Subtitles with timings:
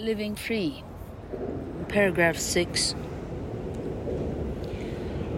[0.00, 0.84] Living Free,
[1.88, 2.94] paragraph 6.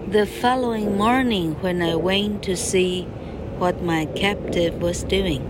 [0.07, 3.05] The following morning, when I went to see
[3.57, 5.41] what my captive was doing,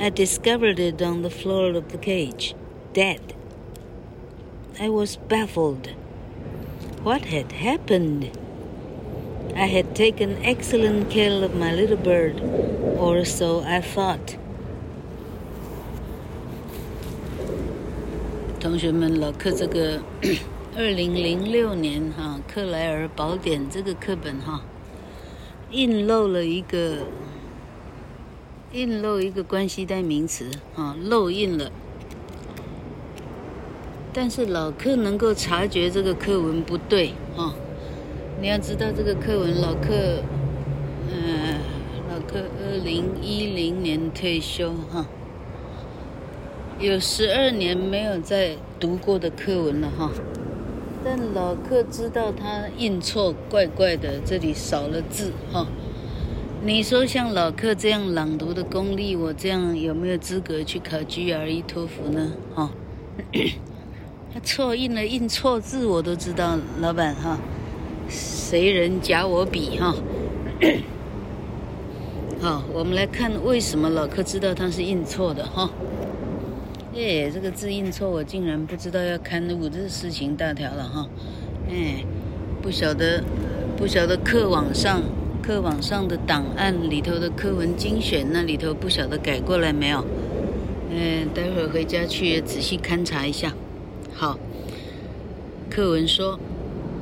[0.00, 2.56] I discovered it on the floor of the cage,
[2.92, 3.36] dead.
[4.80, 5.90] I was baffled.
[7.04, 8.36] What had happened?
[9.54, 12.40] I had taken excellent care of my little bird,
[12.98, 14.36] or so I thought.
[18.68, 20.00] 同学们，老克这个
[20.76, 24.60] 二零零六年哈克莱尔宝典这个课本哈，
[25.70, 26.96] 印漏了一个
[28.72, 31.70] 印漏一个关系代名词啊，漏印了。
[34.12, 37.54] 但是老克能够察觉这个课文不对哈。
[38.40, 40.24] 你要知道这个课文，老克，
[41.08, 41.60] 嗯，
[42.10, 45.06] 老克二零一零年退休哈，
[46.78, 50.10] 有十二年没有再读过的课文了哈。
[51.02, 55.66] 但老客知道他印错，怪怪的，这里少了字哈。
[56.62, 62.32] 你说像老客这样朗读的功力，我这样有没有资格去考 GRE 托福呢？
[62.54, 62.70] 哈，
[64.34, 67.38] 他错印了，印错字我都知道，老板哈。
[68.08, 69.94] 谁人假我笔哈？
[72.40, 75.70] 好，我们来看为什么老客知道他是印错的哈？
[76.98, 81.06] 哎，这个字印错，我竟然不知道要刊物，这是事情大条了哈。
[81.68, 82.02] 哎，
[82.62, 83.22] 不晓得，
[83.76, 85.02] 不晓得课网上
[85.42, 90.02] 课网上的档案里头的课文精选那里头不晓得改过来没有？
[90.90, 93.52] 嗯，待会儿回家去仔细勘察一下。
[94.14, 94.38] 好，
[95.68, 96.40] 课文说。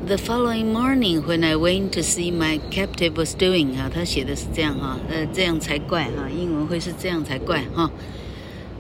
[0.07, 7.91] The following morning, when I went to see my captive was doing 啊，他写的是这样哈，呃，这样才怪哈，英文会是这样才怪哈。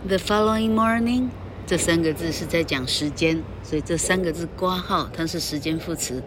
[0.06, 1.28] The following morning，
[1.66, 6.22] 这三个字是在讲时间，所以这三个字挂号它是时间副词。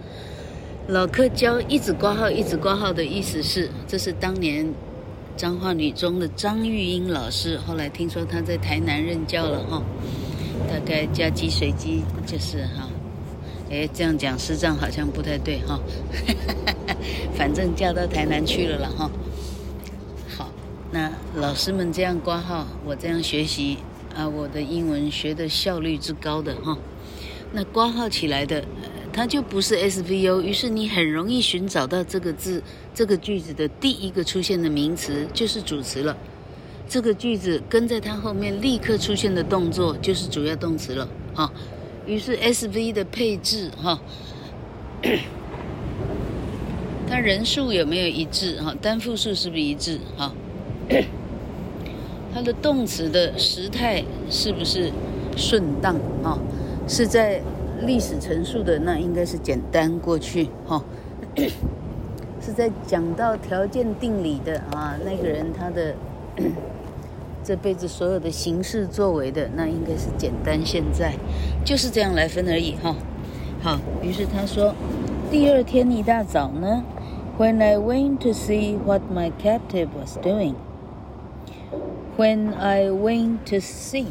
[0.87, 4.73] 老客教一直挂号一直挂号的意思是，这是当年
[5.35, 9.83] 彰化女中的张玉英老师，后来听说她在台南任教了哈，
[10.67, 12.89] 大概加鸡随鸡就是哈。
[13.69, 15.79] 哎，这样讲师长好像不太对哈，
[17.37, 19.11] 反正调到台南去了了哈。
[20.91, 23.77] 那老师们这样挂号，我这样学习
[24.15, 26.77] 啊，我的英文学的效率之高的哈。
[27.51, 28.63] 那挂号起来的，
[29.11, 36.15] 它就不是 SVO，于是你很容易寻找到这个字、这个句子的第一个出现的名词就是主词了。
[36.89, 41.51] 这个句子跟在它后面立刻出现的动作就是主要动词了哈。
[42.05, 43.99] 于是 SV 的配置哈，
[47.09, 48.73] 它人数有没有一致哈？
[48.81, 50.33] 单复数是不是一致哈？
[52.33, 54.91] 它的动词的时态是不是
[55.35, 56.37] 顺当啊？
[56.87, 57.41] 是在
[57.81, 60.83] 历史陈述的，那应该是简单过去哈。
[62.39, 65.95] 是在讲到条件定理的啊，那个人他的。
[67.43, 71.13] 这辈子所有的行事作为的，那应该是简单现在，
[71.63, 72.93] 就是这样来分而已哈。
[73.61, 74.75] 好，于是他说，
[75.31, 76.83] 第二天一大早呢
[77.39, 80.55] ，When I went to see what my captive was doing
[82.17, 84.07] When I went to see,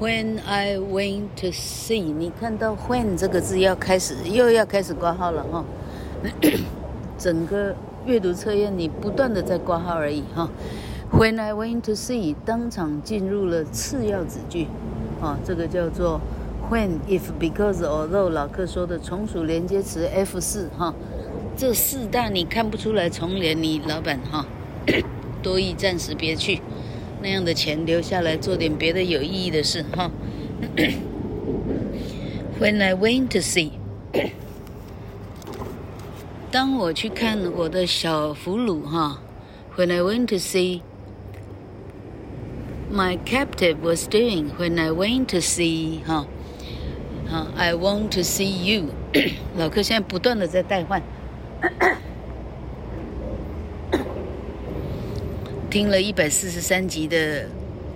[0.00, 5.64] When I went to see，你看到 when 这个字要开始又要开始挂号了哈。
[7.16, 7.74] 整个
[8.04, 10.50] 阅读测验你不断的在挂号而已哈。
[11.12, 14.66] When I went to see，当场进入了次要子句，
[15.22, 16.20] 啊，这个叫做
[16.68, 20.92] when if because although 老客说的从属连接词 F 四哈，
[21.56, 24.44] 这四大你看不出来重连你老板哈。
[25.44, 26.60] 多益暂时别去，
[27.22, 30.10] 那样的钱留下来做点别的有意义的事哈。
[32.58, 33.72] When I went to see，
[36.50, 39.20] 当我去看我的小俘虏哈
[39.76, 40.80] ，When I went to see。
[42.92, 46.26] My captive was doing when I went to see 哈，
[47.26, 48.84] 好，I want to see you。
[49.56, 51.02] 老克现在不断的在代换，
[55.74, 57.46] 听了一百四十三集的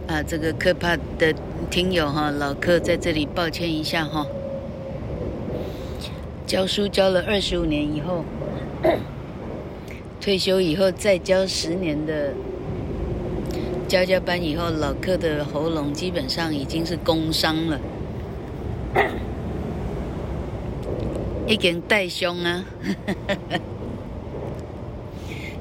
[0.08, 1.32] 啊，这个可怕的
[1.70, 4.26] 听友哈，老客在这里抱歉一下哈。
[6.44, 8.24] 教书教了二十五年以后，
[10.20, 12.32] 退休以后再教十年的。
[13.86, 17.80] 教教班以后，老客的喉咙基本上已经是工伤了，
[21.46, 22.64] 已经带凶啊！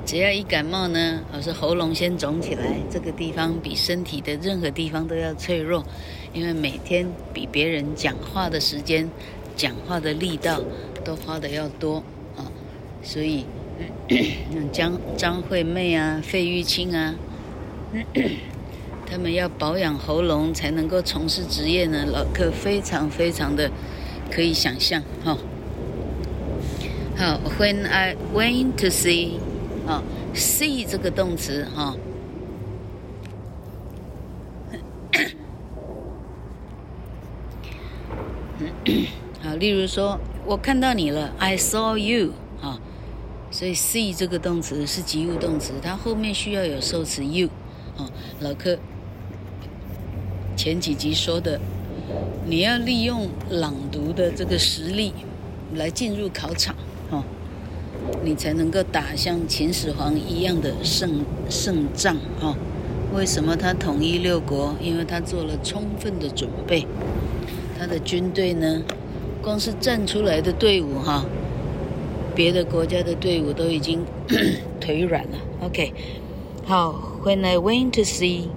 [0.07, 5.83] 只要一感冒呢，老是喉咙先肿起来，这个地方比身体的任何地方都要脆弱，
[6.33, 9.09] 因为每天比别人讲话的时间、
[9.57, 10.61] 讲话的力道
[11.03, 11.97] 都花的要多
[12.37, 12.47] 啊，
[13.03, 13.43] 所以
[14.71, 17.13] 张张惠妹啊、费玉清啊。
[19.09, 23.69] 他们要保养喉咙才能够从事职业呢，老客非常非常的
[24.31, 25.37] 可以想象哈。
[27.17, 29.31] 好，When I went to see，
[29.87, 30.03] 啊
[30.35, 31.95] ，see 这个动词哈。
[39.41, 42.79] 好， 例如说我看到你了，I saw you，啊，
[43.49, 47.49] 所以 see 这个动词是及物动词，它后面需要有受词 you，
[47.97, 48.09] 啊，
[48.41, 48.77] 老客。
[50.57, 51.59] 前几集说的，
[52.45, 55.13] 你要利用朗读的这个实力
[55.75, 56.75] 来进入考场，
[57.11, 57.23] 哦，
[58.23, 62.55] 你才能够打像秦始皇一样的胜胜仗，哦。
[63.13, 64.75] 为什么他统一六国？
[64.81, 66.85] 因为他做了充分的准备。
[67.79, 68.81] 他的军队呢，
[69.41, 71.25] 光是站出来的队伍，哈，
[72.35, 74.03] 别的国家的队伍都已经
[74.81, 75.37] 腿软了。
[75.61, 75.93] OK，
[76.65, 78.49] 好，When I went to see。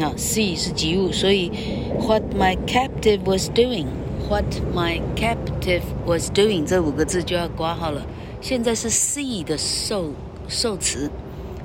[0.00, 1.50] 那 see 是及物，所以
[1.98, 8.06] what my captive was doing，what my captive was doing 这五个字就要括号了。
[8.40, 10.12] 现在是 C 的受
[10.48, 11.10] 受词，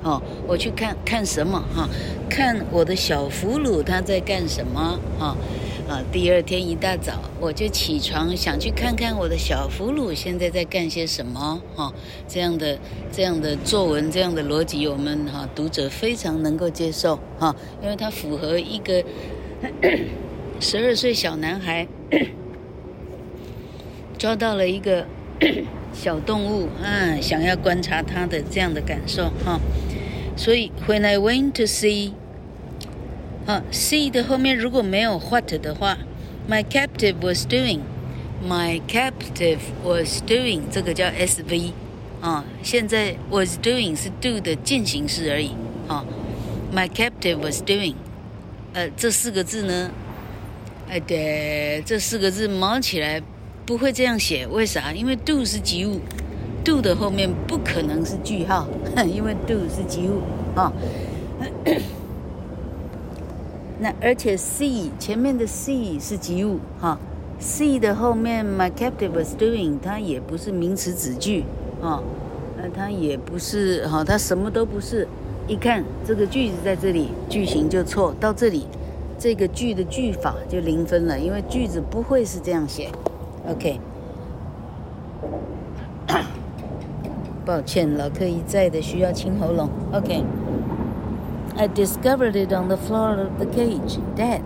[0.02, 1.88] 哦，我去看看什么哈？
[2.28, 5.36] 看我的小俘虏他在干什么哈？
[5.88, 11.92] 啊，第二天一大早我就起床，想去看看我的小俘虏现在在干些什么哈？
[12.26, 12.78] 这样的
[13.12, 19.04] 这样的作文，这样的逻辑，我们哈读者非常能够接受哈，因为它符合一个
[20.58, 21.86] 十二岁小男孩
[24.18, 25.06] 抓到了一个
[25.94, 29.60] 小动物啊，想要观察它的这样的感受哈。
[30.36, 32.12] 所以，When I went to see。
[33.46, 35.98] 啊，see 的后面如果没有 what 的话
[36.48, 41.72] ，my captive was doing，my captive was doing，这个叫 SV，
[42.22, 45.50] 啊，现在 was doing 是 do 的进行式而已，
[45.88, 46.06] 啊
[46.74, 47.96] ，my captive was doing，
[48.72, 49.90] 呃，这四个字呢，
[50.88, 53.20] 哎对，这四个字毛起来
[53.66, 54.92] 不会这样写，为啥？
[54.92, 56.00] 因为 do 是及物
[56.64, 58.66] ，do 的后面不可能是句号，
[59.06, 60.20] 因为 do 是及物，
[60.54, 60.72] 啊。
[63.80, 66.96] 那而且 see 前面的 see 是及物哈
[67.40, 71.44] ，see 的后面 my captive was doing 它也不是名词子句
[71.82, 72.00] 啊，
[72.56, 75.08] 那它也不是哈，它什么都不是。
[75.46, 78.66] 一看这个句子在这里，句型就错，到这里
[79.18, 82.88] 这个句的句法就零分了，因为句子不会是这样写。
[83.49, 83.79] OK，
[87.45, 89.69] 抱歉，老客一再的需要清喉咙。
[89.93, 94.41] OK。I discovered it on the floor of the cage, dead.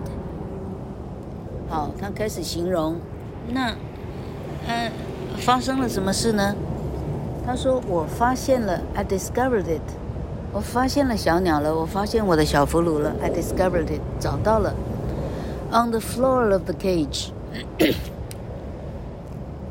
[1.68, 2.96] 好，他开始形容，
[3.52, 3.74] 那，
[4.66, 4.90] 呃，
[5.38, 6.56] 发生了什么事呢？
[7.46, 9.82] 他说：“我发现了，I discovered it。
[10.52, 14.74] 我发现了小鸟了，我发现我的小俘虏了，I discovered it，找到了。
[15.70, 17.30] On the floor of the cage，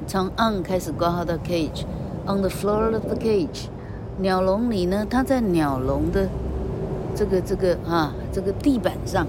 [0.08, 3.66] 从 on 开始括号到 cage，on the floor of the cage，
[4.16, 6.26] 鸟笼里呢，它在鸟笼的。”
[7.14, 9.26] 这个这个啊，这个地板上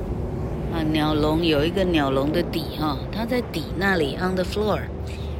[0.71, 4.79] 啊，鸟笼有一个鸟笼的底哈、它在底那里，on the floor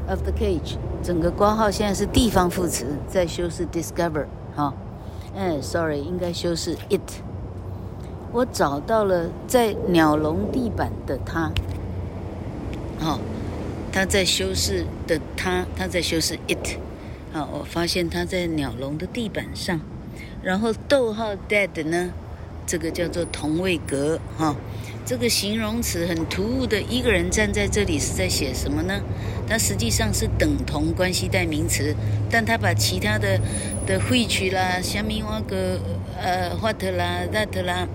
[0.10, 0.76] of the cage。
[1.02, 4.26] 整个括号现在是地方副词，在修饰 discover
[4.56, 4.74] 哈，
[5.38, 7.22] 哎，sorry，应该修饰 it。
[8.34, 11.52] 我找到了在鸟笼地板的它，
[13.00, 13.20] 好、
[13.92, 16.78] 它在修饰的它，它在修饰 it。
[17.32, 19.80] 好，我发现它在鸟笼的地板上，
[20.42, 22.12] 然后逗号 dead 呢？
[22.66, 24.56] 这个叫做同位格哈，
[25.04, 29.02] 这个形容词很突兀的一个人站在这里是在写什么呢？
[29.48, 31.96] 它实际上是等同关系代名词，
[32.30, 33.40] 但他把其他的
[33.88, 35.80] 的 which 啦、虾米哇个
[36.16, 37.88] 呃 what 啦、that 啦，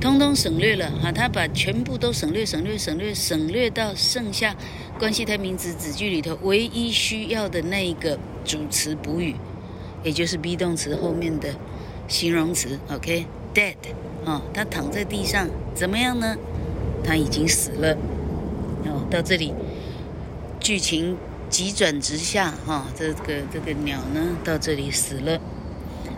[0.00, 4.56] 通通省略了哈，他把全部都省略、省略、省略、省略到剩下
[4.98, 9.36] 关系代名词子句里头唯一需要的那一个主词补语，
[10.02, 11.54] 也就是 be 动词后面的
[12.08, 13.26] 形容词，OK。
[13.52, 13.74] Dead，
[14.24, 16.36] 哦，他躺在地上，怎么样呢？
[17.02, 17.94] 他已经死了。
[18.84, 19.52] 哦，到这里，
[20.60, 21.16] 剧情
[21.48, 25.40] 急转直下，哈、这个这个鸟呢，到这里死了。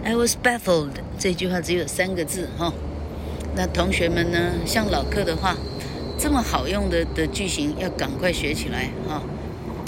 [0.05, 2.75] I was baffled，这句话只有三个字，哈、
[3.55, 5.57] 那同学们呢，像老课的话，
[6.19, 9.23] 这么好用的的句型要赶快学起来，哈、哦。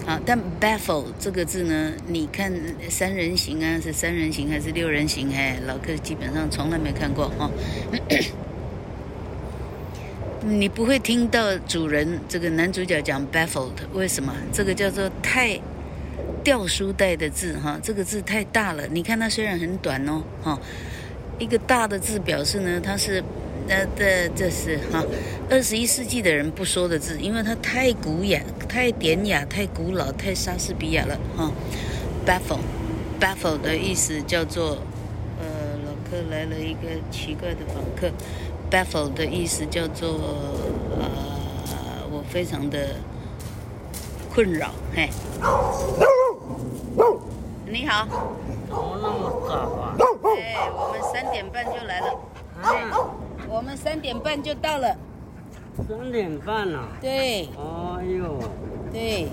[0.07, 2.53] 好，但 baffle 这个字呢，你看
[2.91, 5.33] 三人行啊，是三人行还是六人行？
[5.35, 7.51] 哎，老客基本上从来没看过哈。
[10.47, 14.31] 你不会听到主人这个男主角讲 baffled，为什么？
[14.53, 15.59] 这个叫做太
[16.43, 18.87] 掉书袋的字哈，这个字太大了。
[18.89, 20.61] 你看它虽然很短哦，哈，
[21.39, 23.25] 一个大的字表示呢，它是。
[23.67, 25.03] 那这这是哈，
[25.51, 31.51] 二十一世纪的人不说的字，因为它太古雅、太典雅、太古老、太莎士比亚了哈。
[32.27, 34.79] Baffle，baffle 的意思叫做，
[35.41, 35.47] 呃，
[35.85, 38.11] 老客来了一个奇怪的访客。
[38.71, 40.09] Baffle 的意思叫做，
[40.99, 42.97] 呃，我非常的
[44.33, 45.09] 困扰，嘿。
[47.67, 48.07] 你好。
[48.67, 49.95] 怎么那么早啊？
[50.39, 52.09] 哎，我们三点半就来了。
[52.63, 53.24] 啊。
[53.55, 54.97] 我们三点半就到了。
[55.87, 56.89] 三点半了。
[57.01, 57.49] 对。
[57.57, 58.37] 哎呦。
[58.93, 59.29] 对。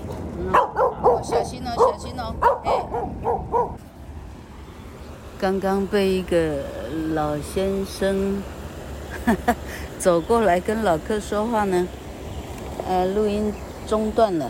[0.52, 2.32] 哦，小心哦，小心哦。
[2.64, 2.70] 哎。
[5.40, 6.58] 刚刚被一个
[7.14, 8.40] 老先生
[9.98, 11.88] 走过来跟老客说话呢，
[12.86, 13.52] 呃，录音
[13.88, 14.48] 中断了。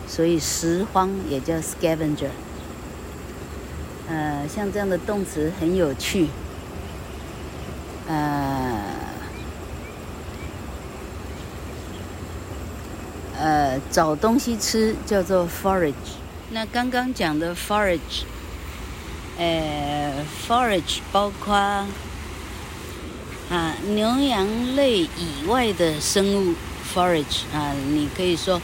[0.08, 2.30] 所以拾荒也叫 scavenger。
[4.08, 6.28] 呃，像这样的动词很有趣，
[8.08, 8.39] 呃。
[13.40, 15.94] 呃，找东西吃叫做 forage。
[16.52, 18.26] 那刚刚讲的 forage，
[19.38, 20.12] 呃
[20.46, 21.88] ，forage 包括啊
[23.88, 26.54] 牛羊类以外的生物
[26.94, 28.62] forage 啊，你可以说，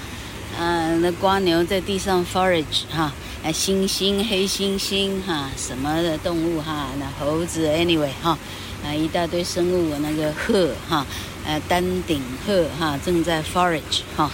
[0.60, 3.14] 啊，那瓜牛在地上 forage 哈，
[3.44, 8.38] 啊，猩猩、黑猩猩哈，什么的动物哈，那猴子 anyway 哈，
[8.84, 11.06] 啊，一大堆生物，那个鹤哈，
[11.46, 14.30] 呃，丹顶鹤哈，正在 forage 哈。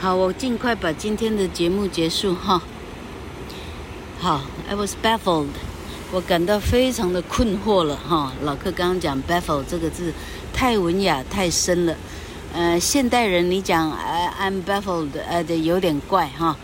[0.00, 2.62] 好，我尽快把今天的节目结束哈。
[4.24, 5.48] 好，I was baffled，
[6.10, 8.32] 我感到非常的困惑了哈。
[8.40, 10.14] 老客刚刚讲 baffled 这个字
[10.50, 11.94] 太文雅太深了，
[12.54, 13.92] 呃，现代人你讲
[14.40, 16.56] I'm baffled，呃，有点怪哈，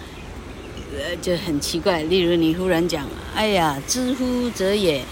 [0.97, 2.03] 呃，就很奇怪。
[2.05, 5.05] 例如你忽然讲，哎呀，之乎者也，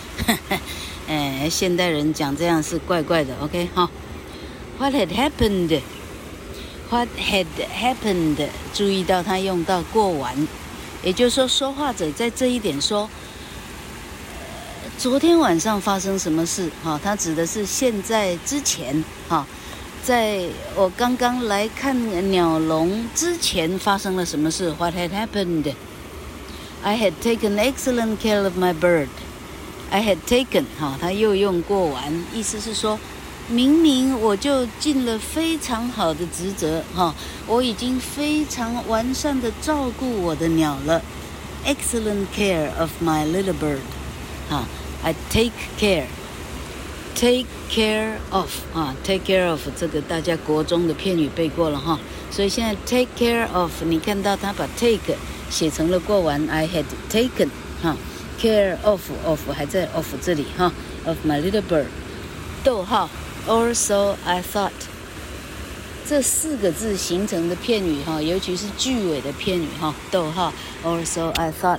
[1.06, 3.34] 呃，现代人讲这样是怪怪的。
[3.42, 3.90] OK 哈
[4.78, 7.44] ，What had happened？What had
[7.78, 8.48] happened？
[8.72, 10.48] 注意到他用到过完。
[11.02, 13.08] 也就是说，说话者在这一点说，
[14.98, 16.70] 昨天晚上发生什么事？
[16.82, 19.46] 哈，他指的是现在之前，哈，
[20.02, 25.74] 在我刚刚来看鸟笼之前发生了什么事？What had happened?
[26.82, 29.08] I had taken excellent care of my bird.
[29.90, 32.98] I had taken，哈，他又用过完，意思是说。
[33.50, 37.14] 明明我就尽了非常好的职责，哈，
[37.46, 41.00] 我已经非常完善的照顾我的鸟了
[41.64, 43.78] ，excellent care of my little bird，
[44.50, 44.66] 哈
[45.02, 51.98] ，I take care，take care of，啊，take care of 这个大家国中的片语背过了哈，
[52.30, 55.16] 所以现在 take care of，你看到他把 take
[55.48, 57.48] 写成了过完，I had taken，
[57.82, 57.96] 哈
[58.38, 60.70] ，care of，of 还在 of 这里哈
[61.06, 61.86] ，of my little bird，
[62.62, 63.08] 逗号。
[63.46, 64.72] Or so I thought，
[66.06, 70.52] 这四个字形成的片语哈，尤其是句尾的片语哈，逗号。
[70.84, 71.78] Or so I thought，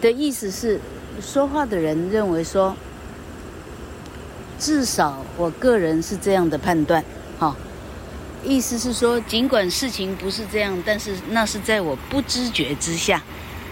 [0.00, 0.80] 的意思是，
[1.20, 2.76] 说话的人认为说，
[4.58, 7.04] 至少我个人是这样的判断
[7.38, 7.56] 哈。
[8.44, 13.22] 意思是说，尽管事情不是这样，但是那是在我不知觉之下，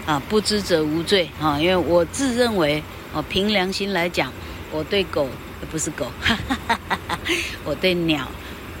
[0.05, 4.31] 啊，不知者无罪啊，因为我自认为，我凭良心来讲，
[4.71, 5.27] 我对狗。
[5.71, 7.19] 不是狗，哈哈哈哈！
[7.63, 8.27] 我对鸟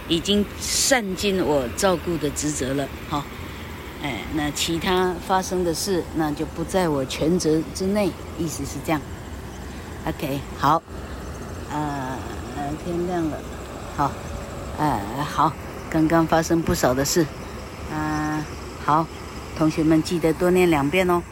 [0.07, 3.23] 已经善尽我照顾的职责了，哈、哦，
[4.03, 9.01] 哎，那其他发生的事，那就不在我全责之内，意思是这样。
[10.05, 10.81] OK，好，
[11.71, 12.17] 呃，
[12.83, 13.39] 天亮了，
[13.97, 14.11] 好，
[14.77, 15.51] 呃，好，
[15.89, 17.25] 刚刚发生不少的事，
[17.91, 18.45] 啊、
[18.85, 19.07] 好，
[19.57, 21.23] 同学们记得多念两遍哦。